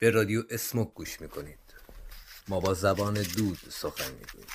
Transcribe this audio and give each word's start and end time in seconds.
به 0.00 0.10
رادیو 0.10 0.42
اسموک 0.50 0.94
گوش 0.94 1.20
می‌کنید. 1.20 1.74
ما 2.48 2.60
با 2.60 2.74
زبان 2.74 3.14
دود 3.14 3.58
سخن 3.70 4.12
می‌گوییم. 4.12 4.48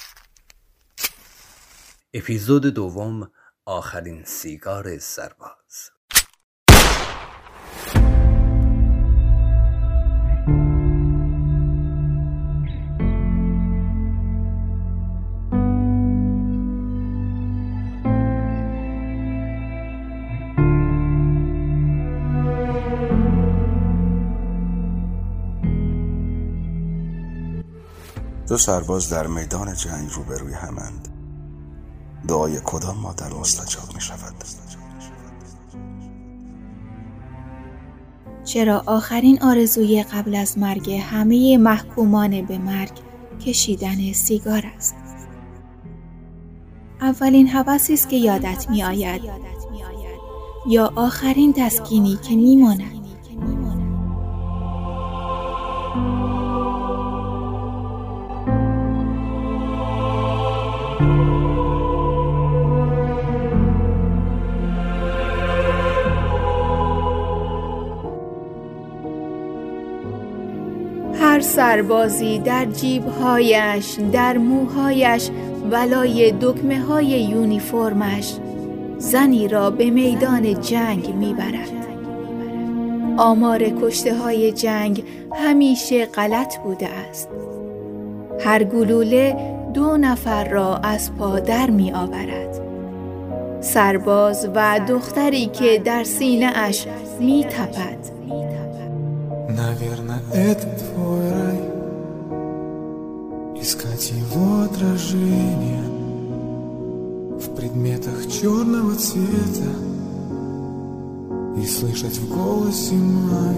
اپیزود 2.14 2.66
دوم 2.66 3.32
آخرین 3.66 4.26
سیگار 4.26 4.98
سرباز. 4.98 5.92
دو 28.56 28.60
سرباز 28.60 29.10
در 29.10 29.28
میدان 29.28 29.74
جنگ 29.74 30.10
روبروی 30.10 30.54
همند. 30.54 31.08
دعای 32.28 32.60
کدام 32.64 32.98
مادر 32.98 33.34
مستجاب 33.34 33.96
می 33.96 34.02
شود؟ 34.02 34.34
چرا 38.44 38.84
آخرین 38.86 39.44
آرزوی 39.44 40.04
قبل 40.04 40.36
از 40.36 40.58
مرگ 40.58 40.92
همه 40.92 41.58
محکومان 41.58 42.42
به 42.42 42.58
مرگ 42.58 42.92
کشیدن 43.46 44.14
سیگار 44.14 44.64
است؟ 44.78 44.96
اولین 47.02 47.48
حوثی 47.48 47.94
است 47.94 48.10
که 48.10 48.16
یادت 48.18 48.70
می 48.70 48.84
آید. 48.84 49.22
یا 50.68 50.94
آخرین 50.96 51.54
تسکینی 51.54 52.20
که 52.30 52.36
می 52.36 52.56
ماند. 52.56 53.05
سربازی 71.56 72.40
در 72.40 72.66
جیبهایش 72.66 73.98
در 74.12 74.38
موهایش 74.38 75.30
ولای 75.72 76.34
دکمه 76.42 76.80
های 76.80 77.06
یونیفرمش. 77.06 78.34
زنی 78.98 79.48
را 79.48 79.70
به 79.70 79.90
میدان 79.90 80.62
جنگ 80.62 81.16
می‌برد. 81.16 81.70
آمار 83.18 83.60
کشته 83.60 84.16
های 84.16 84.52
جنگ 84.52 85.04
همیشه 85.34 86.06
غلط 86.06 86.58
بوده 86.58 86.90
است. 87.10 87.30
هر 88.40 88.64
گلوله 88.64 89.36
دو 89.74 89.98
نفر 89.98 90.50
را 90.50 90.76
از 90.76 91.16
پا 91.16 91.40
در 91.40 91.70
می 91.70 91.92
آورد 91.92 92.62
سرباز 93.62 94.50
و 94.56 94.80
دختری 94.88 95.46
که 95.46 95.82
در 95.86 96.04
سینه 96.04 96.52
اش 96.56 96.86
می 97.20 97.44
تپد 97.44 98.15
Наверное, 99.56 100.22
это 100.34 100.68
твой 100.80 101.32
рай. 101.32 101.62
Искать 103.62 104.12
его 104.12 104.64
отражение 104.64 105.82
В 107.40 107.56
предметах 107.56 108.30
черного 108.30 108.96
цвета 108.96 109.72
И 111.58 111.66
слышать 111.66 112.18
в 112.18 112.30
голосе 112.30 112.96
май 112.96 113.56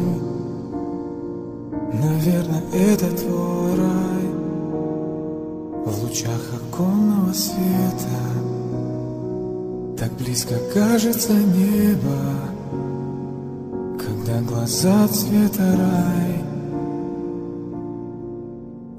Наверное, 1.94 2.64
это 2.74 3.08
твой 3.18 3.76
рай. 3.76 4.28
В 5.84 6.04
лучах 6.04 6.42
оконного 6.54 7.34
света 7.34 8.20
Так 9.98 10.12
близко 10.14 10.56
кажется 10.74 11.34
небо 11.34 12.47
когда 14.38 14.42
глаза 14.42 15.08
цвета 15.08 15.76
рай. 15.78 16.44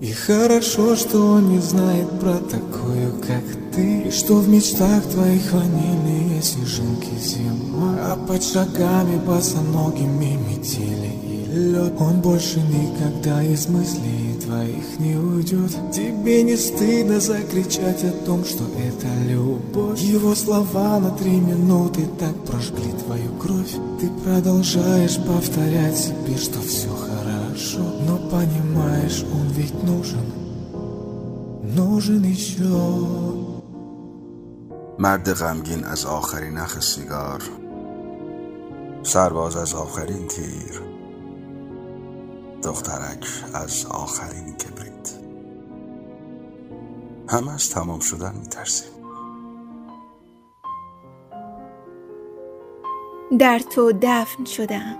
И 0.01 0.13
хорошо, 0.13 0.95
что 0.97 1.19
он 1.19 1.51
не 1.51 1.61
знает 1.61 2.09
про 2.21 2.35
такую, 2.39 3.13
как 3.27 3.43
ты. 3.75 4.03
И 4.03 4.11
что 4.11 4.37
в 4.37 4.49
мечтах 4.49 5.03
твоих 5.05 5.53
ванильные 5.53 6.41
снежинки 6.41 7.19
зимой 7.21 7.97
А 8.01 8.17
под 8.17 8.43
шагами 8.43 9.17
босоногими 9.27 10.39
метели 10.49 11.11
и 11.25 11.45
лед. 11.51 11.93
Он 11.99 12.21
больше 12.21 12.61
никогда 12.61 13.43
из 13.43 13.69
мыслей 13.69 14.39
твоих 14.45 14.99
не 15.01 15.17
уйдет. 15.17 15.73
Тебе 15.93 16.43
не 16.45 16.57
стыдно 16.57 17.19
закричать 17.21 18.05
о 18.05 18.13
том, 18.25 18.45
что 18.45 18.65
это 18.65 19.09
любовь 19.29 19.58
Его 19.98 20.36
слова 20.36 21.00
на 21.00 21.10
три 21.12 21.40
минуты 21.40 22.06
так 22.20 22.36
прожгли 22.46 22.92
твою 22.92 23.32
кровь 23.40 23.76
Ты 24.00 24.10
продолжаешь 24.24 25.18
повторять 25.18 25.98
себе, 25.98 26.38
что 26.38 26.60
все 26.60 26.90
хорошо 26.90 27.80
Но 28.08 28.18
понимаешь, 28.30 29.24
он 29.34 29.48
ведь 29.50 29.84
нужен, 29.84 30.26
нужен 31.76 32.24
еще 32.24 33.14
مرد 35.00 35.30
غمگین 35.34 35.84
از 35.84 36.06
آخرین 36.06 36.54
نخ 36.54 36.80
سیگار 36.80 37.44
سرباز 39.04 39.56
از 39.56 39.74
آخرین 39.74 40.28
تیر 40.28 40.82
دخترک 42.64 43.28
از 43.54 43.86
آخرین 43.86 44.54
کبریت 44.54 45.12
همه 47.28 47.54
از 47.54 47.70
تمام 47.70 48.00
شدن 48.00 48.36
میترسیم 48.36 48.97
در 53.40 53.60
تو 53.60 53.92
دفن 54.02 54.46
شدم 54.46 54.98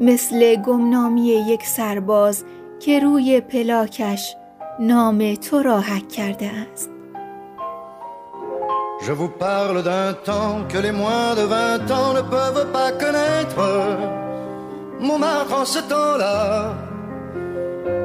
مثل 0.00 0.56
گمنامی 0.56 1.26
یک 1.26 1.66
سرباز 1.66 2.44
که 2.80 3.00
روی 3.00 3.40
پلاکش 3.40 4.36
نام 4.80 5.34
تو 5.34 5.62
را 5.62 5.80
حک 5.80 6.08
کرده 6.08 6.50
است 6.72 6.90
Je 9.06 9.12
vous 9.12 9.32
parle 9.46 9.82
d'un 9.82 10.12
temps 10.30 10.56
que 10.68 10.78
les 10.86 10.92
moins 11.02 11.34
de 11.40 11.44
vingt 11.56 11.90
ans 11.90 12.12
ne 12.18 12.22
peuvent 12.36 12.66
pas 12.76 12.92
connaître. 13.02 13.60
Montmartre 15.00 15.54
en 15.62 15.64
ce 15.64 15.80
temps-là 15.92 16.74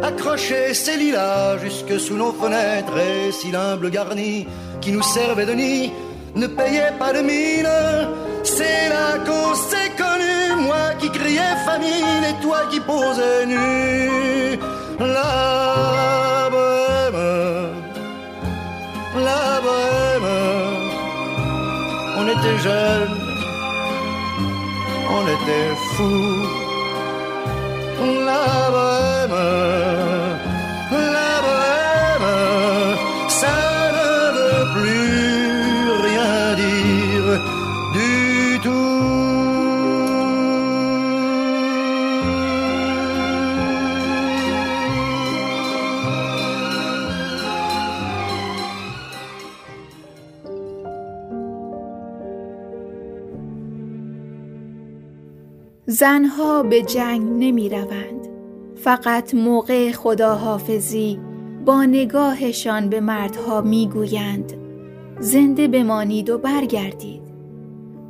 accrochait 0.09 0.73
ses 0.73 0.97
lilas 1.03 1.57
jusque 1.57 1.99
sous 1.99 2.15
nos 2.15 2.31
fenêtres 2.31 2.97
et 2.97 3.33
si 3.33 3.51
l'humble 3.51 3.89
garni 3.89 4.47
qui 4.79 4.91
nous 4.93 5.03
servait 5.17 5.45
de 5.45 5.55
nid 5.63 5.91
ne 6.35 6.47
payait 6.47 6.93
pas 6.97 7.11
de 7.17 7.21
mine. 7.31 7.69
c'est 8.44 8.88
là 8.88 9.18
qu'on 9.26 9.54
s'est 9.54 9.92
connu, 9.96 10.62
moi 10.66 10.94
qui 10.98 11.10
criais 11.10 11.56
famine 11.64 12.24
et 12.30 12.36
toi 12.42 12.60
qui 12.70 12.80
posais 12.80 13.46
nu. 13.46 14.58
La 14.98 16.48
bohème, 16.50 17.22
la 19.28 19.60
bohème, 19.64 20.30
on 22.18 22.24
était 22.34 22.58
jeunes, 22.68 23.18
on 25.18 25.22
était 25.36 25.70
fous. 25.94 26.46
La 28.26 28.46
bohème, 28.74 30.09
زنها 55.90 56.62
به 56.62 56.82
جنگ 56.82 57.22
نمی 57.22 57.68
روند. 57.68 58.28
فقط 58.74 59.34
موقع 59.34 59.92
خداحافظی 59.92 61.20
با 61.64 61.84
نگاهشان 61.84 62.88
به 62.88 63.00
مردها 63.00 63.60
می 63.60 63.88
گویند 63.88 64.52
زنده 65.20 65.68
بمانید 65.68 66.30
و 66.30 66.38
برگردید. 66.38 67.22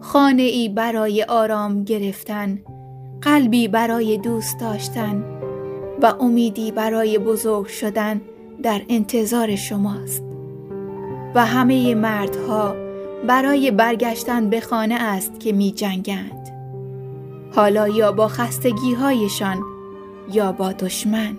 خانه 0.00 0.42
ای 0.42 0.68
برای 0.68 1.22
آرام 1.22 1.84
گرفتن، 1.84 2.58
قلبی 3.22 3.68
برای 3.68 4.18
دوست 4.18 4.60
داشتن 4.60 5.24
و 6.02 6.14
امیدی 6.20 6.72
برای 6.72 7.18
بزرگ 7.18 7.66
شدن 7.66 8.20
در 8.62 8.82
انتظار 8.88 9.56
شماست. 9.56 10.24
و 11.34 11.46
همه 11.46 11.94
مردها 11.94 12.74
برای 13.26 13.70
برگشتن 13.70 14.50
به 14.50 14.60
خانه 14.60 14.94
است 14.94 15.40
که 15.40 15.52
می 15.52 15.72
جنگند. 15.72 16.49
حالا 17.54 17.88
یا 17.88 18.12
با 18.12 18.28
خستگی 18.28 18.94
هایشان 18.94 19.64
یا 20.32 20.52
با 20.52 20.72
دشمن. 20.72 21.36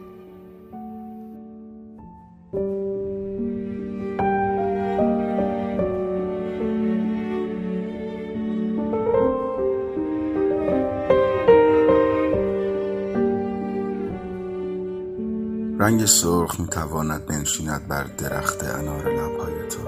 رنگ 15.79 16.05
سرخ 16.05 16.59
می 16.59 16.67
تواند 16.67 17.25
بنشیند 17.25 17.87
بر 17.87 18.03
درخت 18.03 18.63
انار 18.63 19.09
لبهای 19.13 19.67
تو 19.69 19.79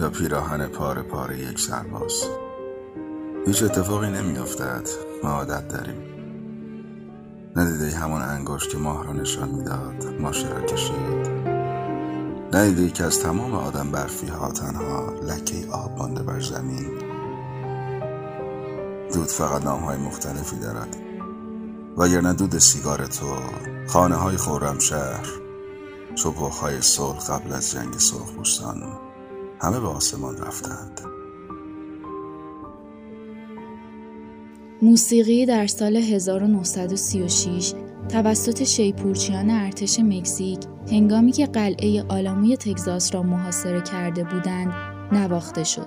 یا 0.00 0.10
پیراهن 0.10 0.66
پاره 0.66 1.02
پاره 1.02 1.38
یک 1.38 1.58
سرباز. 1.58 2.47
هیچ 3.46 3.62
اتفاقی 3.62 4.10
نمی 4.10 4.38
افتد 4.38 4.88
ما 5.24 5.30
عادت 5.30 5.68
داریم. 5.68 6.02
ندیده 7.56 7.96
همون 7.96 8.22
انگشت 8.22 8.70
که 8.70 8.78
ماه 8.78 9.04
را 9.04 9.12
نشان 9.12 9.48
می‌داد. 9.48 10.20
ماشه 10.20 10.48
را 10.48 10.60
کشید 10.60 11.48
ندیده 12.52 12.90
که 12.90 13.04
از 13.04 13.20
تمام 13.20 13.54
آدم 13.54 13.90
برفی 13.90 14.26
ها 14.26 14.52
تنها 14.52 15.12
لکه 15.22 15.70
آب 15.70 15.98
مانده 15.98 16.22
بر 16.22 16.40
زمین. 16.40 16.88
دود 19.14 19.28
فقط 19.28 19.64
نام 19.64 19.80
های 19.80 19.98
مختلفی 19.98 20.56
دارد. 20.56 20.96
وگرنه 21.96 22.32
دود 22.32 22.58
سیگار 22.58 23.06
تو 23.06 23.26
خانه 23.86 24.14
های 24.14 24.36
خورم 24.36 24.78
شهر 24.78 25.26
صبح 26.16 26.36
های 26.36 26.82
صلح 26.82 27.18
قبل 27.18 27.52
از 27.52 27.70
جنگ 27.70 27.94
سرخ 27.98 28.30
همه 29.62 29.80
به 29.80 29.88
آسمان 29.88 30.36
رفتند. 30.36 31.17
موسیقی 34.82 35.46
در 35.46 35.66
سال 35.66 35.96
1936 35.96 37.72
توسط 38.08 38.64
شیپورچیان 38.64 39.50
ارتش 39.50 40.00
مکزیک 40.00 40.58
هنگامی 40.90 41.32
که 41.32 41.46
قلعه 41.46 42.04
آلاموی 42.08 42.56
تگزاس 42.56 43.14
را 43.14 43.22
محاصره 43.22 43.80
کرده 43.80 44.24
بودند 44.24 44.72
نواخته 45.12 45.64
شد. 45.64 45.86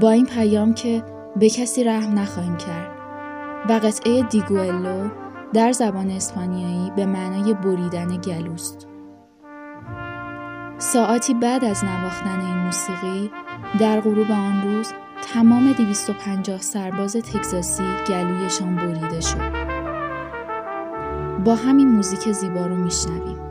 با 0.00 0.10
این 0.10 0.26
پیام 0.26 0.74
که 0.74 1.02
به 1.36 1.50
کسی 1.50 1.84
رحم 1.84 2.18
نخواهیم 2.18 2.56
کرد 2.56 2.90
و 3.68 3.72
قطعه 3.72 4.22
دیگوئلو 4.22 5.08
در 5.52 5.72
زبان 5.72 6.10
اسپانیایی 6.10 6.90
به 6.96 7.06
معنای 7.06 7.54
بریدن 7.54 8.16
گلوست. 8.20 8.86
ساعتی 10.78 11.34
بعد 11.34 11.64
از 11.64 11.84
نواختن 11.84 12.40
این 12.40 12.58
موسیقی 12.58 13.30
در 13.80 14.00
غروب 14.00 14.30
آن 14.30 14.62
روز 14.62 14.92
تمام 15.22 15.72
250 15.72 16.60
سرباز 16.60 17.16
تگزاسی 17.16 17.82
گلویشان 18.08 18.76
بریده 18.76 19.20
شد. 19.20 19.66
با 21.44 21.54
همین 21.54 21.88
موزیک 21.88 22.32
زیبا 22.32 22.66
رو 22.66 22.76
میشنویم. 22.76 23.45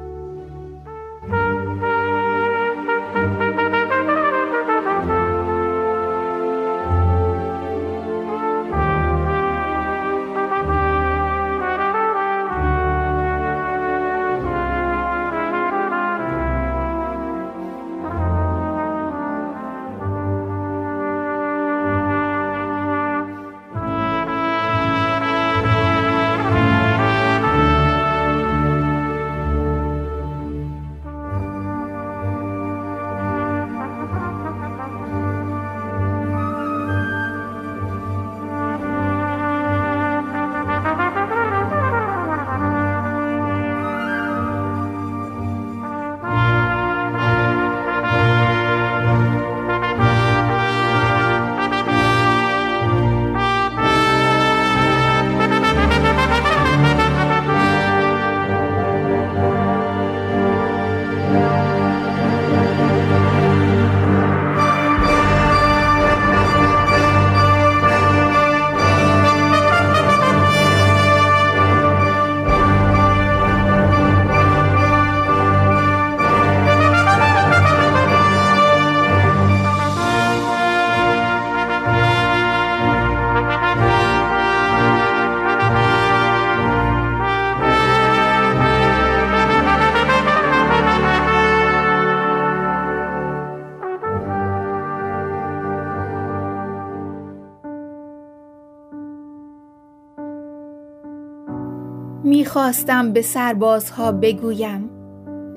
می‌خواستم 102.55 103.13
به 103.13 103.21
سربازها 103.21 104.11
بگویم. 104.11 104.89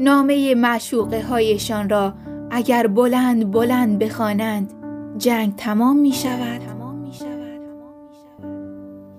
نامه 0.00 0.55
معشوقه 0.55 1.23
هایشان 1.23 1.89
را 1.89 2.15
اگر 2.50 2.87
بلند 2.87 3.50
بلند 3.50 3.99
بخوانند 3.99 4.73
جنگ 5.19 5.56
تمام 5.56 5.97
می 5.97 6.12
شود. 6.12 6.61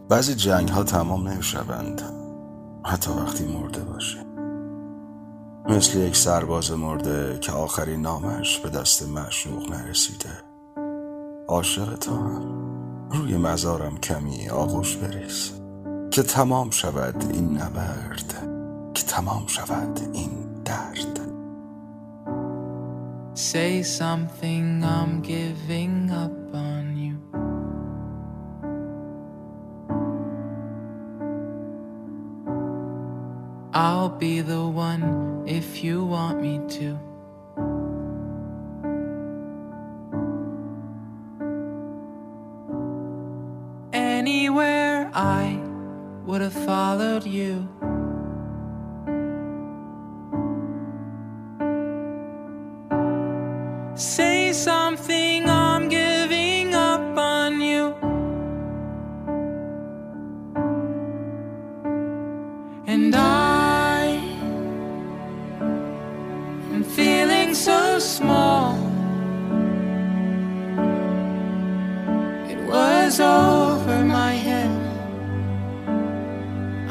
بعضی 0.10 0.36
جنگ 0.36 0.70
ها 0.70 0.84
تمام 0.84 1.28
نمی 1.28 1.44
شوند. 1.44 2.02
حتی 2.86 3.12
وقتی 3.12 3.46
مرده 3.46 3.84
باشه. 3.84 4.18
مثل 5.70 6.00
یک 6.00 6.16
سرباز 6.16 6.72
مرده 6.72 7.38
که 7.42 7.52
آخرین 7.52 8.02
نامش 8.02 8.60
به 8.60 8.70
دست 8.70 9.10
معشوق 9.10 9.72
نرسیده. 9.72 10.30
عاشق 11.48 11.96
تو 11.96 12.16
روی 13.12 13.38
مزارم 13.38 13.98
کمی 13.98 14.50
آغوش 14.50 14.98
بریز. 14.98 15.59
که 16.20 16.24
تمام 16.24 16.70
شود 16.70 17.24
این 17.34 17.58
نبرد 17.58 18.34
که 18.94 19.04
تمام 19.04 19.48
شود 19.48 20.00
این 20.14 20.30
درد 20.66 21.20
Say 23.36 23.84
something 23.84 24.84
I'm 24.84 25.22
giving 25.22 26.12
up 26.24 26.54
on 26.54 26.86
you 27.04 27.16
I'll 33.74 34.10
be 34.10 34.42
the 34.42 34.64
one 34.90 35.04
if 35.60 35.84
you 35.84 36.04
want 36.04 36.42
me 36.42 36.60
to 36.80 37.09
so 67.80 68.00
small. 68.00 68.76
It 72.54 72.60
was 72.74 73.20
over 73.20 73.98
my 74.20 74.34
head 74.48 74.74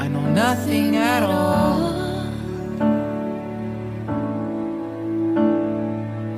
I 0.03 0.05
know 0.13 0.27
nothing 0.43 0.89
at 0.95 1.23
all. 1.23 1.79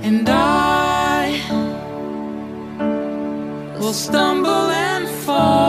And 0.08 0.27
I 0.29 1.25
will 3.79 3.98
stumble 4.08 4.67
and 4.88 5.05
fall. 5.25 5.61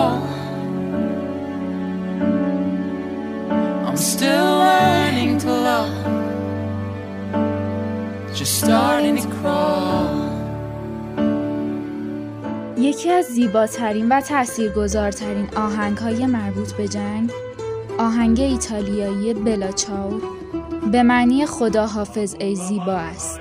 Starting 8.62 9.16
to 9.16 9.28
crawl. 9.36 10.32
یکی 12.78 13.10
از 13.10 13.24
زیباترین 13.24 14.08
و 14.08 14.20
تاثیرگذارترین 14.20 15.48
آهنگ 15.56 15.98
های 15.98 16.26
مربوط 16.26 16.72
به 16.72 16.88
جنگ 16.88 17.30
آهنگ 17.98 18.40
ایتالیایی 18.40 19.34
بلاچاو 19.34 20.20
به 20.92 21.02
معنی 21.02 21.46
خدا 21.46 21.86
حافظ 21.86 22.36
ای 22.40 22.56
زیبا 22.56 22.92
است 22.92 23.40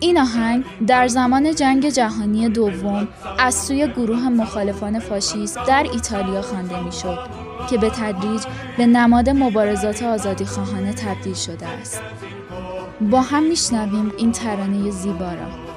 این 0.00 0.18
آهنگ 0.18 0.64
در 0.86 1.08
زمان 1.08 1.54
جنگ 1.54 1.88
جهانی 1.88 2.48
دوم 2.48 3.08
از 3.38 3.54
سوی 3.54 3.88
گروه 3.88 4.28
مخالفان 4.28 4.98
فاشیست 4.98 5.58
در 5.66 5.86
ایتالیا 5.92 6.42
خوانده 6.42 6.84
می‌شد 6.84 7.18
که 7.70 7.78
به 7.78 7.90
تدریج 7.90 8.42
به 8.78 8.86
نماد 8.86 9.30
مبارزات 9.30 10.02
آزادی 10.02 10.44
خواهانه 10.44 10.92
تبدیل 10.92 11.34
شده 11.34 11.66
است. 11.66 12.00
با 13.00 13.20
هم 13.20 13.42
میشنویم 13.42 14.12
این 14.16 14.32
ترانه 14.32 14.90
زیبا 14.90 15.32
را. 15.32 15.70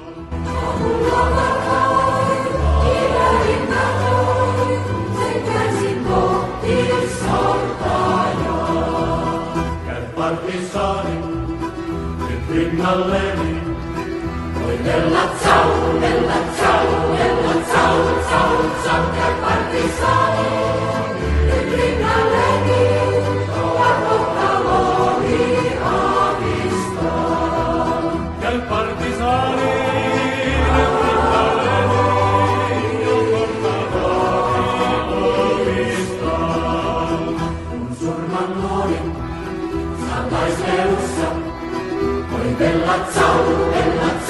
القد 42.84 43.10
سعوا 43.16 43.72
القد 43.74 44.23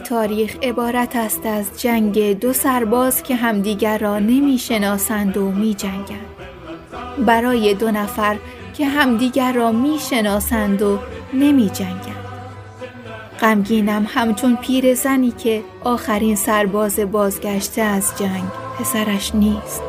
تاریخ 0.00 0.56
عبارت 0.62 1.16
است 1.16 1.46
از 1.46 1.66
جنگ 1.76 2.38
دو 2.38 2.52
سرباز 2.52 3.22
که 3.22 3.34
همدیگر 3.34 3.98
را 3.98 4.18
نمی 4.18 4.58
شناسند 4.58 5.36
و 5.36 5.50
می 5.50 5.74
جنگند. 5.74 6.26
برای 7.26 7.74
دو 7.74 7.90
نفر 7.90 8.36
که 8.74 8.86
همدیگر 8.86 9.52
را 9.52 9.72
می 9.72 9.98
شناسند 10.10 10.82
و 10.82 10.98
نمی 11.34 11.70
جنگند. 11.70 12.24
غمگینم 13.40 14.06
همچون 14.08 14.56
پیرزنی 14.56 15.30
که 15.30 15.62
آخرین 15.84 16.36
سرباز 16.36 16.98
بازگشته 16.98 17.82
از 17.82 18.12
جنگ 18.18 18.44
پسرش 18.78 19.34
نیست. 19.34 19.82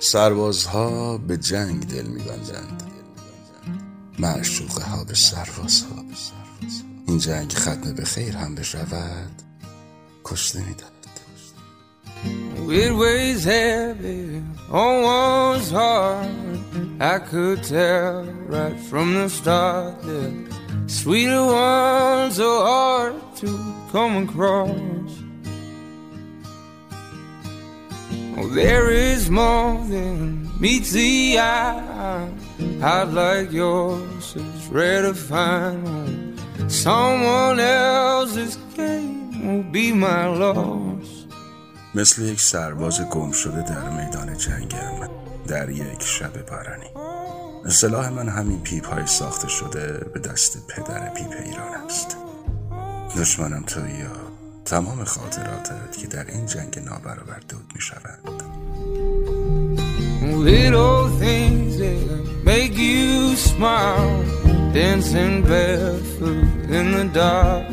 سربازها 0.00 1.18
به 1.18 1.36
جنگ 1.36 1.86
دل 1.86 2.06
میبندند 2.06 2.87
معشوقه 4.18 4.84
ها 4.84 5.04
به 5.04 5.14
سربازها 5.14 6.04
این 7.06 7.18
جنگ 7.18 7.52
ختم 7.52 7.94
به 7.94 8.04
خیر 8.04 8.36
هم 8.36 8.54
بشود 8.54 9.42
کشته 10.24 10.58
می‌دهد 10.58 10.98
It 12.68 12.92
weighs 12.92 13.44
heavy 13.44 14.42
on 14.70 15.02
one's 15.02 15.70
heart. 15.70 16.28
I 17.00 17.18
could 17.18 17.62
tell 17.62 18.24
right 18.46 18.78
from 18.90 19.14
the 19.14 19.28
start 19.30 20.02
that 20.02 20.32
sweeter 20.86 21.44
ones 21.46 22.38
are 22.40 22.62
hard 22.66 23.36
to 23.36 23.48
come 23.90 24.14
across. 24.24 25.10
Oh, 28.36 28.48
there 28.48 28.90
is 28.90 29.30
more 29.30 29.82
than 29.86 30.47
meets 30.60 30.90
the 30.92 31.38
eye. 31.38 32.28
I'd 32.82 33.12
like 33.12 33.52
yours 33.52 34.36
is 34.36 34.66
rare 34.68 35.02
to 35.02 35.14
find. 35.14 36.40
Someone 36.68 37.60
else's 37.60 38.56
game 38.76 39.46
will 39.46 39.62
be 39.72 39.92
my 39.92 40.26
loss. 40.26 41.18
مثل 41.94 42.22
یک 42.22 42.40
سرباز 42.40 43.00
گم 43.00 43.32
شده 43.32 43.62
در 43.62 43.90
میدان 43.90 44.36
جنگم 44.36 45.08
در 45.46 45.70
یک 45.70 46.02
شب 46.02 46.46
بارانی 46.46 46.86
اصطلاح 47.64 48.08
من 48.08 48.28
همین 48.28 48.62
پیپ 48.62 48.86
های 48.86 49.06
ساخته 49.06 49.48
شده 49.48 50.10
به 50.14 50.20
دست 50.20 50.66
پدر 50.66 51.14
پیپ 51.14 51.32
ایران 51.44 51.74
است 51.74 52.16
دشمنم 53.16 53.62
تویی 53.62 53.94
یا 53.94 54.10
تمام 54.64 55.04
خاطراتت 55.04 55.96
که 55.98 56.06
در 56.06 56.26
این 56.26 56.46
جنگ 56.46 56.78
نابرابر 56.78 57.40
دود 57.48 57.72
می 57.74 57.80
شود 57.80 58.42
Little 60.38 61.08
things 61.18 61.78
that 61.78 62.44
make 62.44 62.78
you 62.78 63.34
smile, 63.34 64.22
dancing 64.72 65.42
barefoot 65.42 66.70
in 66.70 66.92
the 66.92 67.10
dark. 67.12 67.66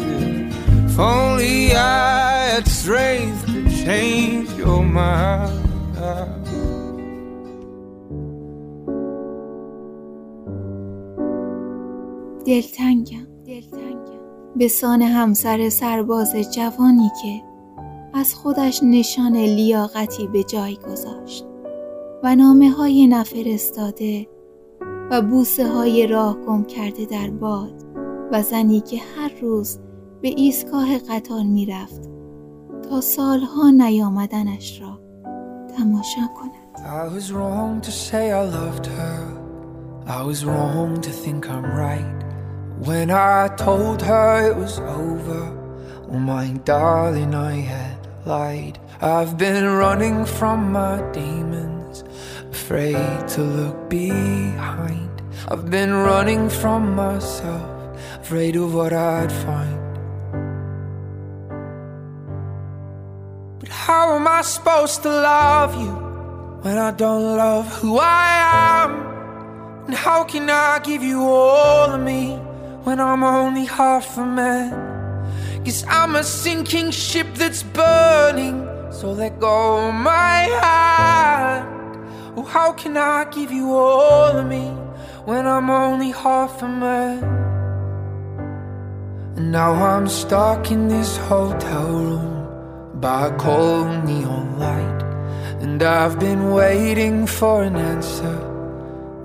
If 0.89 0.99
only 0.99 1.75
I 1.75 2.55
had 2.55 2.67
strength 2.67 3.45
to 3.45 3.69
change 3.85 4.49
your 4.53 4.83
mind. 4.83 5.65
دلتنگم 12.45 13.27
به 14.55 14.67
سان 14.67 15.01
همسر 15.01 15.69
سرباز 15.69 16.35
جوانی 16.55 17.11
که 17.21 17.41
از 18.13 18.33
خودش 18.33 18.79
نشان 18.83 19.35
لیاقتی 19.35 20.27
به 20.27 20.43
جای 20.43 20.75
گذاشت 20.75 21.45
و 22.25 22.35
نامه 22.35 22.69
های 22.69 23.07
نفرستاده 23.07 24.27
و 25.11 25.21
بوسه 25.21 25.67
های 25.67 26.07
راه 26.07 26.37
گم 26.37 26.63
کرده 26.63 27.05
در 27.05 27.29
باد 27.29 27.83
و 28.31 28.41
زنی 28.41 28.81
که 28.81 28.97
هر 28.97 29.31
روز 29.41 29.79
به 30.21 30.27
ایستگاه 30.27 30.97
قطار 30.97 31.43
می 31.43 31.65
رفت 31.65 32.09
تا 32.89 33.01
سالها 33.01 33.69
نیامدنش 33.69 34.81
را 34.81 34.99
تماشا 35.77 36.21
کند 36.35 36.51
I 36.75 37.15
was 37.17 37.31
wrong 37.31 37.81
to 37.81 37.91
say 37.91 38.31
I 38.31 38.43
loved 38.59 38.85
her. 38.85 39.19
I 40.07 40.21
was 40.29 40.45
wrong 40.45 41.01
to 41.01 41.11
think 41.23 41.49
I'm 41.49 41.67
right. 41.85 42.19
When 42.89 43.09
I 43.11 43.55
told 43.67 44.01
her 44.01 44.31
it 44.49 44.57
was 44.63 44.75
over, 44.79 45.43
oh 46.11 46.21
my 46.33 46.45
darling, 46.73 47.33
I 47.51 47.55
had 47.75 47.99
lied. 48.33 48.77
I've 49.01 49.33
been 49.45 49.65
running 49.83 50.17
from 50.37 50.59
my 50.79 50.95
demons, 51.19 51.74
afraid 52.55 53.27
to 53.27 53.41
look 53.41 53.89
behind. 53.89 55.11
I've 55.51 55.69
been 55.69 55.93
running 55.93 56.49
from 56.61 56.95
myself, 56.95 57.67
afraid 58.21 58.55
of 58.55 58.73
what 58.73 58.93
I'd 58.93 59.33
find. 59.45 59.83
But 63.59 63.69
how 63.69 64.15
am 64.17 64.25
I 64.39 64.41
supposed 64.41 65.03
to 65.03 65.09
love 65.09 65.71
you 65.83 65.93
when 66.63 66.77
I 66.77 66.91
don't 67.03 67.27
love 67.43 67.67
who 67.79 67.91
I 67.99 68.27
am? 68.79 68.91
And 69.87 69.93
how 69.93 70.23
can 70.23 70.49
I 70.49 70.79
give 70.79 71.03
you 71.03 71.19
all 71.21 71.91
of 71.97 72.01
me 72.11 72.21
when 72.85 72.97
I'm 73.01 73.23
only 73.23 73.65
half 73.65 74.17
a 74.17 74.25
man? 74.25 74.71
Cause 75.65 75.83
I'm 75.89 76.15
a 76.15 76.23
sinking 76.23 76.91
ship 76.91 77.27
that's 77.35 77.63
burning, 77.63 78.57
So 78.97 79.11
let 79.11 79.39
go 79.41 79.91
my 79.91 80.37
hand. 80.63 81.74
Oh, 82.37 82.43
how 82.43 82.73
can 82.73 82.97
I 82.97 83.23
give 83.31 83.49
you 83.49 83.73
all 83.73 84.37
of 84.37 84.45
me 84.45 84.65
when 85.23 85.47
I'm 85.47 85.69
only 85.69 86.11
half 86.11 86.61
a 86.61 86.67
man? 86.67 87.23
And 89.37 89.53
now 89.53 89.71
I'm 89.73 90.09
stuck 90.09 90.69
in 90.69 90.89
this 90.89 91.15
hotel 91.15 91.87
room 91.87 92.99
by 92.99 93.27
a 93.27 93.37
cold 93.37 94.03
neon 94.03 94.59
light. 94.59 95.01
And 95.61 95.81
I've 95.81 96.19
been 96.19 96.51
waiting 96.51 97.25
for 97.25 97.63
an 97.63 97.77
answer, 97.77 98.37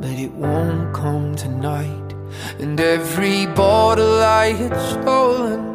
but 0.01 0.11
it 0.11 0.31
won't 0.31 0.95
come 0.95 1.35
tonight. 1.35 2.15
And 2.61 2.79
every 2.79 3.47
bottle 3.47 4.23
I 4.23 4.53
had 4.53 4.77
stolen 4.93 5.70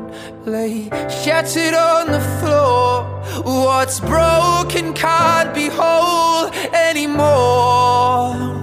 lay 0.45 0.89
shattered 1.10 1.74
on 1.74 2.12
the 2.15 2.24
floor. 2.39 3.05
What's 3.43 4.00
broken 4.00 4.93
can't 4.93 5.53
be 5.53 5.67
whole 5.77 6.50
anymore. 6.89 8.55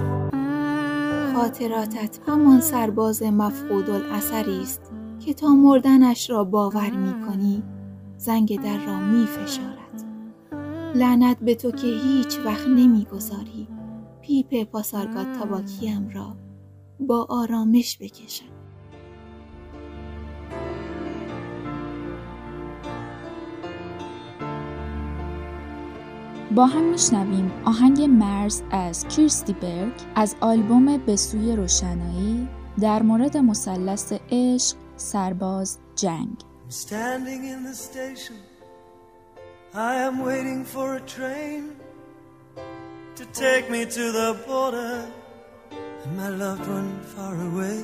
خاطراتت 1.35 2.19
همان 2.27 2.61
سرباز 2.61 3.23
مفقود 3.23 3.89
الاثری 3.89 4.61
است 4.61 4.91
که 5.25 5.33
تا 5.33 5.47
مردنش 5.47 6.29
را 6.29 6.43
باور 6.43 6.89
می 6.89 7.25
کنی 7.27 7.63
زنگ 8.17 8.61
در 8.63 8.77
را 8.85 8.99
می 8.99 9.27
فشارد. 9.27 10.03
لعنت 10.95 11.37
به 11.41 11.55
تو 11.55 11.71
که 11.71 11.87
هیچ 11.87 12.39
وقت 12.45 12.67
نمی 12.67 13.07
گذاری 13.11 13.67
پیپ 14.21 14.63
پاسارگاد 14.63 15.33
تاباکیم 15.39 16.09
را 16.13 16.35
با 16.99 17.25
آرامش 17.29 17.97
بکشم. 17.97 18.62
با 26.55 26.65
هم 26.65 26.83
میشنویم 26.83 27.51
آهنگ 27.65 28.01
مرز 28.01 28.61
از 28.71 29.07
کیرستی 29.07 29.53
برگ 29.53 29.93
از 30.15 30.35
آلبوم 30.41 30.97
به 30.97 31.15
سوی 31.15 31.55
روشنایی 31.55 32.47
در 32.79 33.01
مورد 33.01 33.37
مثلث 33.37 34.13
عشق 34.31 34.75
سرباز 34.97 35.77
جنگ 35.95 36.37
Standing 36.69 37.43
in 37.53 37.59
the 37.69 37.75
station, 37.75 38.37
I 39.73 39.93
am 40.07 40.15
waiting 40.29 40.63
for 40.73 40.87
a 40.95 41.01
train 41.17 41.61
to 43.17 43.23
take 43.43 43.65
me 43.69 43.81
to 43.97 44.03
the 44.19 44.29
border 44.47 44.95
and 46.03 46.17
my 46.17 46.29
loved 46.43 46.67
one 46.79 46.91
far 47.13 47.35
away. 47.49 47.79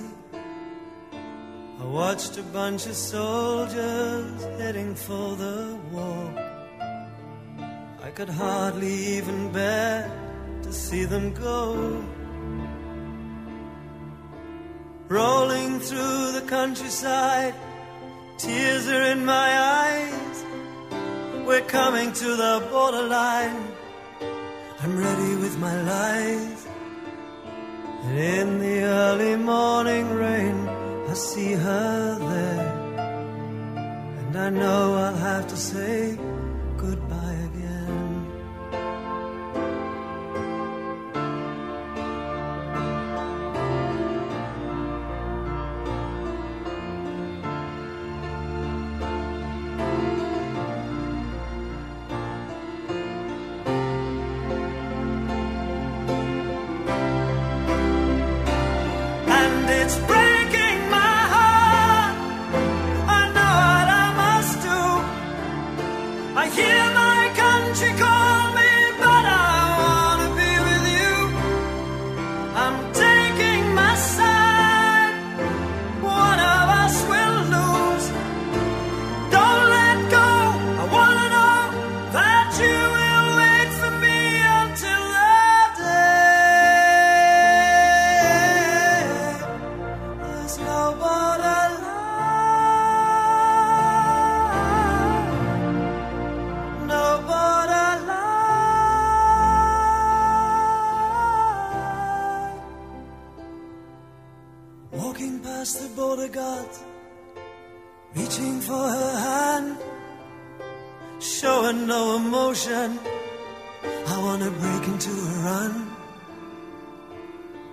I 1.84 1.86
watched 2.02 2.34
a 2.44 2.46
bunch 2.60 2.82
of 2.92 2.96
soldiers 3.14 4.42
heading 4.60 4.96
for 4.96 5.28
the 5.44 5.58
war. 5.94 6.49
I 8.10 8.12
could 8.12 8.30
hardly 8.30 8.92
even 9.18 9.52
bear 9.52 10.10
to 10.64 10.74
see 10.74 11.06
them 11.06 11.32
go. 11.32 12.04
Rolling 15.08 15.80
through 15.80 16.32
the 16.32 16.44
countryside, 16.48 17.54
tears 18.40 18.88
are 18.88 19.04
in 19.14 19.24
my 19.26 19.50
eyes. 19.86 20.44
We're 21.46 21.68
coming 21.68 22.12
to 22.12 22.30
the 22.36 22.68
borderline. 22.72 23.62
I'm 24.82 24.98
ready 24.98 25.36
with 25.36 25.60
my 25.60 25.80
lies. 25.84 26.68
And 28.06 28.18
in 28.18 28.60
the 28.60 28.82
early 28.86 29.36
morning 29.36 30.10
rain, 30.10 30.68
I 30.68 31.14
see 31.14 31.52
her 31.52 32.18
there. 32.32 32.72
And 34.22 34.36
I 34.36 34.50
know 34.50 34.96
I'll 34.96 35.22
have 35.30 35.48
to 35.48 35.56
say 35.56 36.18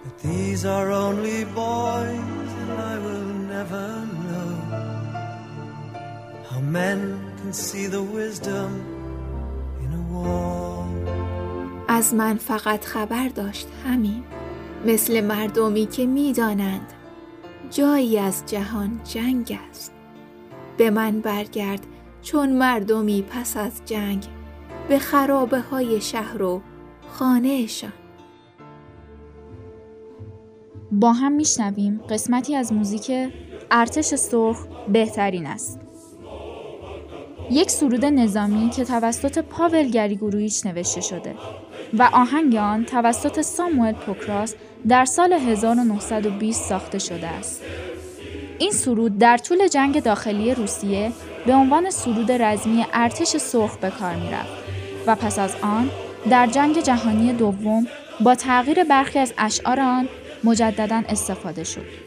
But 0.07 0.19
these 0.23 0.65
are 0.65 0.89
only 0.93 1.45
boys, 1.45 2.51
and 2.61 2.71
I 2.93 2.95
will 3.07 3.31
never 3.55 3.87
know 4.25 4.51
how 6.49 6.61
men 6.79 6.99
can 7.39 7.53
see 7.53 7.87
the 7.89 8.03
wisdom 8.19 8.71
in 9.85 9.91
a. 9.93 10.07
از 11.89 12.15
من 12.15 12.37
فقط 12.37 12.85
خبر 12.85 13.29
داشت 13.29 13.69
همین. 13.87 14.25
مثل 14.87 15.21
مردمی 15.21 15.87
که 15.87 16.07
می‌دانند 16.07 16.93
جایی 17.71 18.19
از 18.19 18.43
جهان 18.47 19.01
جنگ 19.05 19.59
است. 19.71 19.93
به 20.77 20.91
من 20.91 21.21
برگرد 21.21 21.87
چون 22.23 22.53
مردمی 22.53 23.23
پس 23.23 23.57
از 23.57 23.73
جنگ 23.87 24.27
به 24.89 24.99
خرابه 24.99 25.61
های 25.61 26.01
شهر 26.01 26.43
و 26.43 26.63
خانهشان. 27.11 27.93
با 30.93 31.13
هم 31.13 31.33
میشنویم 31.33 32.01
قسمتی 32.11 32.57
از 32.57 32.73
موزیک 32.73 33.13
ارتش 33.71 34.05
سرخ 34.05 34.67
بهترین 34.89 35.47
است 35.47 35.81
یک 37.51 37.71
سرود 37.71 38.05
نظامی 38.05 38.71
که 38.71 38.85
توسط 38.85 39.39
پاول 39.39 39.89
گریگورویچ 39.89 40.67
نوشته 40.67 41.01
شده 41.01 41.35
و 41.99 42.11
آهنگ 42.13 42.57
آن 42.57 42.85
توسط 42.85 43.41
ساموئل 43.41 43.93
پوکراس 43.93 44.55
در 44.89 45.05
سال 45.05 45.33
1920 45.33 46.65
ساخته 46.65 46.99
شده 46.99 47.27
است. 47.27 47.63
این 48.59 48.73
سرود 48.73 49.19
در 49.19 49.39
طول 49.39 49.69
جنگ 49.69 50.03
داخلی 50.03 50.55
روسیه 50.55 51.13
به 51.47 51.55
عنوان 51.55 51.91
سرود 51.91 52.33
رزمی 52.33 52.87
ارتش 52.93 53.37
سرخ 53.37 53.77
به 53.77 53.91
کار 53.91 54.15
می‌رفت 54.15 54.53
و 55.07 55.15
پس 55.15 55.39
از 55.39 55.57
آن 55.63 55.91
در 56.31 56.47
جنگ 56.47 56.83
جهانی 56.83 57.33
دوم 57.33 57.87
با 58.21 58.35
تغییر 58.35 58.85
برخی 58.85 59.19
از 59.19 59.35
اشعار 59.39 59.81
آن 59.81 60.09
مجددا 60.43 61.03
استفاده 61.09 61.65
شد. 61.65 62.06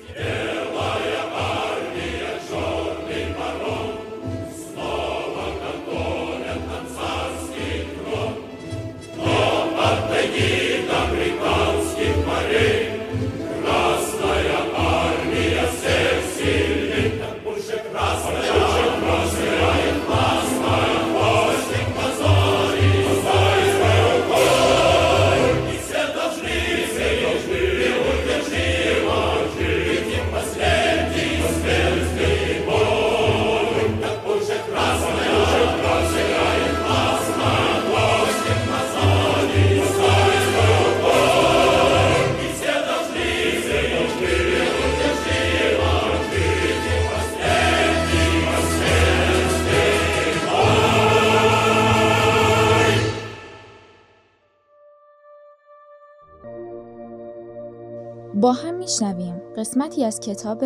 با 58.42 58.52
هم 58.52 58.76
میشنویم. 58.76 59.36
قسمتی 59.58 60.04
از 60.06 60.20
کتاب 60.20 60.64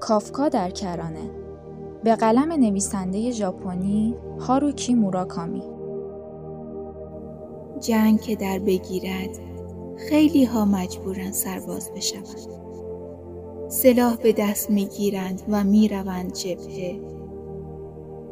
کافکا 0.00 0.48
در 0.48 0.70
کرانه. 0.70 1.30
به 2.04 2.14
قلم 2.14 2.52
نویسنده 2.52 3.30
ژاپنی 3.30 4.14
هاروکی 4.40 4.94
موراکامی. 4.94 5.62
جنگ 7.80 8.20
که 8.20 8.36
در 8.36 8.58
بگیرد 8.58 9.30
خیلی 10.08 10.44
ها 10.44 10.64
مجبورن 10.64 11.32
سرباز 11.32 11.90
بشوند. 11.96 12.48
سلاح 13.68 14.16
به 14.16 14.32
دست 14.32 14.70
می‌گیرند 14.70 15.42
و 15.48 15.64
می‌روند 15.64 16.32
جبهه. 16.32 17.00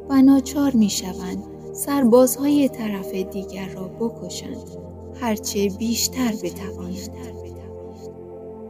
و 0.08 0.22
ناچار 0.22 0.72
می‌شوند 0.74 1.44
سربازهای 1.72 2.68
طرف 2.68 3.12
دیگر 3.12 3.68
را 3.68 3.88
بکشند. 3.88 4.70
هرچه 5.20 5.68
بیشتر 5.78 6.32
بتوانند. 6.42 7.36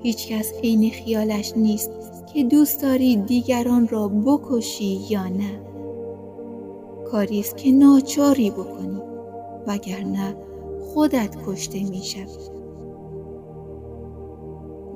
هیچکس 0.06 0.52
عین 0.62 0.90
خیالش 0.90 1.52
نیست 1.56 1.90
که 2.34 2.44
دوست 2.44 2.82
داری 2.82 3.16
دیگران 3.16 3.88
را 3.88 4.08
بکشی 4.08 5.00
یا 5.10 5.28
نه. 5.28 5.60
کاری 7.06 7.40
است 7.40 7.56
که 7.56 7.72
ناچاری 7.72 8.50
بکنی 8.50 9.00
وگرنه 9.66 10.36
خودت 10.80 11.36
کشته 11.46 11.90
می‌شوی. 11.90 12.26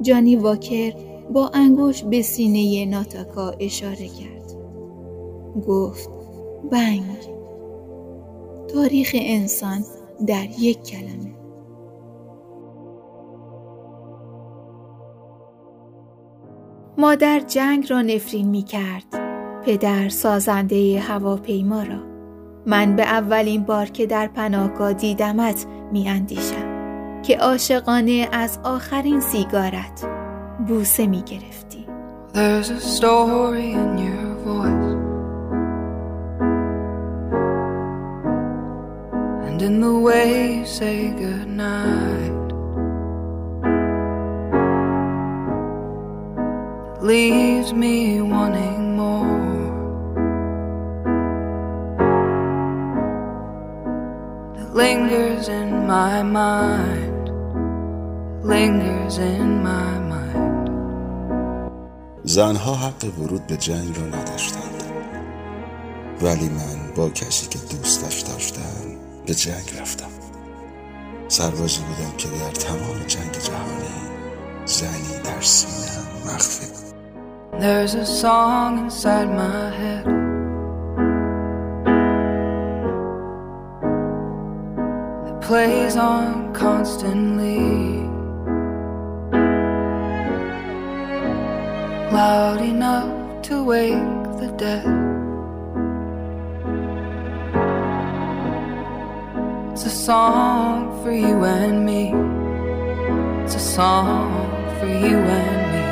جانی 0.03 0.37
واکر 0.37 0.93
با 1.33 1.51
انگوش 1.55 2.03
به 2.03 2.23
سینه 2.23 2.85
ناتاکا 2.85 3.51
اشاره 3.61 4.09
کرد. 4.09 4.53
گفت 5.69 6.11
بنگ. 6.71 7.03
تاریخ 8.69 9.11
انسان 9.15 9.85
در 10.27 10.47
یک 10.61 10.83
کلمه. 10.83 11.30
مادر 17.01 17.41
جنگ 17.41 17.91
را 17.91 18.03
نفرین 18.03 18.49
می 18.49 18.63
کرد. 18.63 19.05
پدر 19.65 20.09
سازنده 20.09 21.01
هواپیما 21.01 21.83
را. 21.83 21.99
من 22.67 22.97
به 22.97 23.03
اولین 23.03 23.63
بار 23.63 23.87
که 23.87 24.07
در 24.07 24.27
پناهگاه 24.27 24.93
دیدمت 24.93 25.67
می 25.93 26.09
اندیشم 26.09 27.23
که 27.23 27.37
عاشقانه 27.37 28.29
از 28.33 28.59
آخرین 28.65 29.21
سیگارت 29.21 30.07
بوسه 30.69 31.07
می 31.07 31.23
گرفتی. 31.23 31.87
There's 32.35 32.71
a 32.71 32.81
story 32.81 33.73
in 33.73 33.99
your 33.99 34.29
voice 34.45 34.91
And 39.47 39.63
in 39.63 39.81
the 39.81 39.97
way 40.07 40.55
you 40.57 40.67
say 40.67 40.97
goodnight 41.23 42.20
leaves 47.03 47.73
me 47.73 48.21
wanting 48.21 48.97
more. 48.97 49.41
It 54.61 54.75
lingers 54.75 55.49
in 55.49 55.87
my 55.87 56.23
mind. 56.23 57.31
Lingers 58.45 59.19
in 59.19 59.63
my 59.63 59.99
mind. 59.99 60.71
زنها 62.25 62.75
حق 62.75 63.05
ورود 63.19 63.47
به 63.47 63.57
جنگ 63.57 63.99
را 63.99 64.07
نداشتند. 64.07 64.83
ولی 66.23 66.49
من 66.49 66.95
با 66.97 67.09
کسی 67.09 67.49
که 67.49 67.59
دوستش 67.59 68.21
داشتم 68.21 68.97
به 69.27 69.35
جنگ 69.35 69.81
رفتم. 69.81 70.11
سربازی 71.29 71.81
بودم 71.81 72.17
که 72.17 72.29
در 72.29 72.51
تمام 72.51 72.99
جنگ 73.07 73.33
جهانی 73.33 74.10
زنی 74.70 75.20
در 75.24 75.42
سینم 75.42 76.06
مخفی 76.26 76.66
بود 76.68 76.86
There's 77.60 77.96
a 77.96 78.06
song 78.06 78.80
inside 78.80 79.30
my 79.30 79.70
head 79.80 80.06
that 85.26 85.38
plays 85.42 85.96
on 85.96 86.54
constantly, 86.54 87.60
loud 92.12 92.62
enough 92.62 93.42
to 93.44 93.64
wake 93.64 94.24
the 94.42 94.50
dead. 94.58 94.86
It's 99.72 99.86
a 99.86 99.90
song 99.90 101.02
for 101.02 101.12
you 101.12 101.44
and 101.44 101.86
me. 101.86 102.14
It's 103.44 103.56
a 103.56 103.60
song 103.60 104.34
for 104.34 104.39
you 105.05 105.17
and 105.41 105.63
me. 105.73 105.85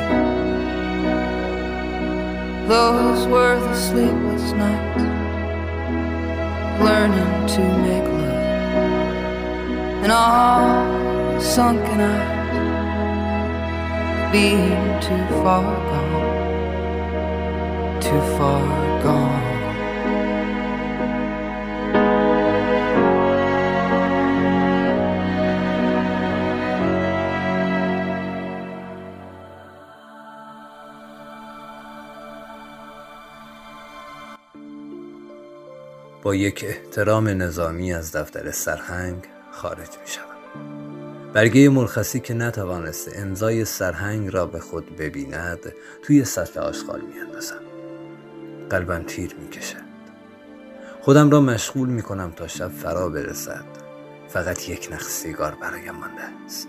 Those 2.67 3.21
were 3.27 3.55
the 3.59 3.75
sleepless 3.75 4.51
nights, 4.53 5.03
learning 6.87 7.35
to 7.55 7.61
make 7.87 8.07
love, 8.21 8.43
and 10.03 10.11
all 10.11 11.39
sunken 11.39 11.99
eyes, 12.01 12.37
being 14.31 14.99
too 15.07 15.25
far 15.41 15.63
gone, 15.91 16.23
too 18.01 18.21
far 18.37 18.63
gone. 19.03 19.38
یک 36.35 36.65
احترام 36.67 37.27
نظامی 37.27 37.93
از 37.93 38.11
دفتر 38.11 38.51
سرهنگ 38.51 39.23
خارج 39.51 39.87
می 39.87 40.07
شوم. 40.07 40.29
برگه 41.33 41.69
مرخصی 41.69 42.19
که 42.19 42.33
نتوانسته 42.33 43.19
امضای 43.19 43.65
سرهنگ 43.65 44.33
را 44.33 44.45
به 44.45 44.59
خود 44.59 44.95
ببیند 44.95 45.73
توی 46.03 46.25
سطل 46.25 46.59
آشغال 46.59 47.01
می 47.01 47.19
اندازم. 47.19 47.61
قلبم 48.69 49.03
تیر 49.03 49.35
می 49.41 49.49
کشد. 49.49 49.89
خودم 51.01 51.29
را 51.29 51.41
مشغول 51.41 51.89
می 51.89 52.01
کنم 52.01 52.31
تا 52.35 52.47
شب 52.47 52.69
فرا 52.69 53.09
برسد. 53.09 53.65
فقط 54.27 54.69
یک 54.69 54.89
نخ 54.91 55.03
سیگار 55.03 55.57
برایم 55.61 55.95
مانده 55.95 56.21
است. 56.45 56.67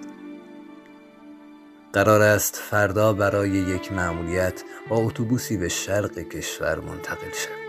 قرار 1.93 2.23
است 2.23 2.57
فردا 2.57 3.13
برای 3.13 3.51
یک 3.51 3.93
مأموریت 3.93 4.63
با 4.89 4.97
اتوبوسی 4.97 5.57
به 5.57 5.69
شرق 5.69 6.19
کشور 6.19 6.81
منتقل 6.81 7.31
شوم. 7.33 7.60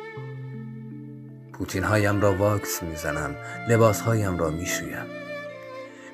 پوتین 1.62 1.84
هایم 1.84 2.22
را 2.22 2.34
واکس 2.34 2.84
می‌زنم 2.84 3.36
لباس 3.70 4.02
هایم 4.02 4.38
را 4.38 4.50
می‌شویم. 4.50 5.06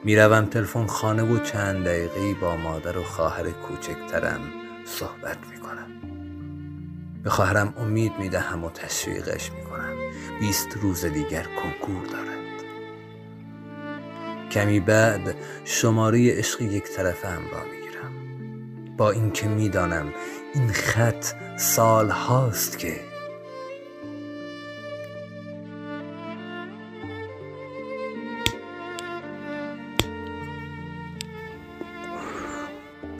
می‌روم 0.03 0.45
تلفن 0.45 0.85
خانه 0.85 1.23
و 1.23 1.39
چند 1.39 1.85
دقیقه 1.85 2.33
با 2.33 2.55
مادر 2.55 2.97
و 2.97 3.03
خواهر 3.03 3.49
کوچکترم 3.51 4.39
صحبت 4.85 5.37
می‌کنم. 5.51 5.87
به 7.23 7.29
خواهرم 7.29 7.73
امید 7.77 8.11
می‌دهم 8.19 8.63
و 8.63 8.69
تشویقش 8.69 9.51
می‌کنم. 9.51 9.95
بیست 10.39 10.67
روز 10.81 11.05
دیگر 11.05 11.43
کنکور 11.43 12.05
دارد. 12.05 12.63
کمی 14.51 14.79
بعد 14.79 15.35
شماره 15.65 16.37
عشق 16.37 16.61
یک 16.61 16.83
طرفه 16.83 17.27
هم 17.27 17.41
را 17.51 17.63
می‌گیرم. 17.63 18.11
با 18.97 19.11
اینکه 19.11 19.47
می‌دانم 19.47 20.13
این 20.53 20.71
خط 20.71 21.25
سال 21.57 22.09
هاست 22.09 22.79
که 22.79 23.16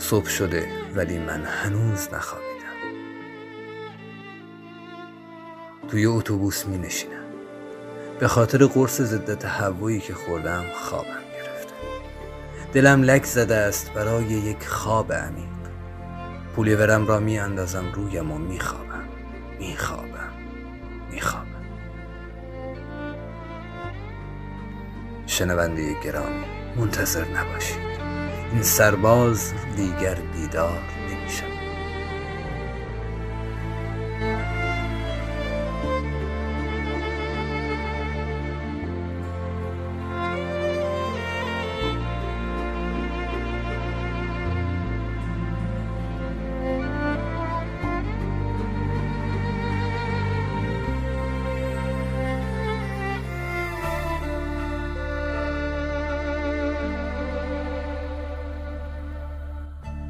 صبح 0.10 0.30
شده 0.30 0.68
ولی 0.96 1.20
من 1.20 1.44
هنوز 1.46 2.14
نخوابیدم. 2.14 2.48
توی 5.88 6.06
اتوبوس 6.06 6.66
می 6.66 6.78
نشینم. 6.78 7.26
به 8.20 8.28
خاطر 8.28 8.66
قرص 8.66 9.02
ضد 9.02 9.38
تهوعی 9.38 10.00
که 10.00 10.14
خوردم 10.14 10.64
خوابم 10.76 11.24
گرفته. 11.36 11.74
دلم 12.74 13.04
لک 13.04 13.26
زده 13.26 13.56
است 13.56 13.94
برای 13.94 14.26
یک 14.26 14.68
خواب 14.68 15.14
عمیق. 15.14 15.48
پولیورم 16.56 17.08
را 17.08 17.20
می 17.20 17.40
اندازم 17.40 17.92
رویم 17.94 18.32
و 18.32 18.38
می 18.38 18.60
خوابم. 18.60 19.08
می 19.60 19.78
خوابم. 19.78 20.32
می 21.12 21.22
خوابم. 21.22 21.48
شنونده 25.26 26.02
گرامی 26.04 26.46
منتظر 26.78 27.26
نباشید. 27.26 27.88
این 28.52 28.64
سرباز 28.64 29.54
دیگر 29.78 30.16
بیدار 30.16 30.97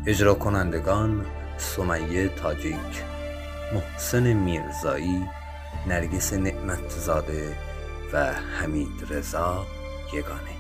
اجرا 0.08 0.34
کنندگان 0.34 1.26
سمیه 1.58 2.28
تاجیک 2.28 3.04
محسن 3.74 4.34
میرزایی 4.34 5.26
نرگس 5.88 6.34
نعمتزاده 6.34 7.58
و 8.13 8.34
حمید 8.34 9.08
رضا 9.10 9.65
یگانه. 10.13 10.57